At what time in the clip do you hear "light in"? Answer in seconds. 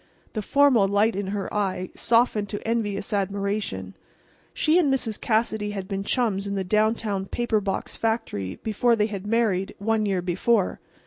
0.87-1.27